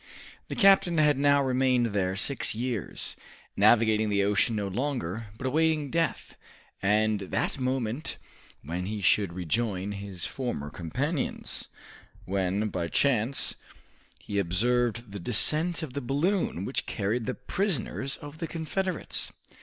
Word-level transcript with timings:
The 0.47 0.55
captain 0.55 0.97
had 0.97 1.19
now 1.19 1.43
remained 1.43 1.93
there 1.93 2.15
six 2.15 2.55
years, 2.55 3.15
navigating 3.55 4.09
the 4.09 4.23
ocean 4.23 4.55
no 4.55 4.67
longer, 4.67 5.27
but 5.37 5.45
awaiting 5.45 5.91
death, 5.91 6.35
and 6.81 7.19
that 7.19 7.59
moment 7.59 8.17
when 8.63 8.87
he 8.87 9.01
should 9.03 9.31
rejoin 9.31 9.91
his 9.91 10.25
former 10.25 10.71
companions, 10.71 11.69
when 12.25 12.69
by 12.69 12.87
chance 12.87 13.53
he 14.19 14.39
observed 14.39 15.11
the 15.11 15.19
descent 15.19 15.83
of 15.83 15.93
the 15.93 16.01
balloon 16.01 16.65
which 16.65 16.87
carried 16.87 17.27
the 17.27 17.35
prisoners 17.35 18.15
of 18.17 18.39
the 18.39 18.47
Confederates. 18.47 19.31